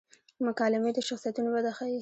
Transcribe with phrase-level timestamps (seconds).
[0.45, 1.89] مکالمې د شخصیتونو وده ښيي.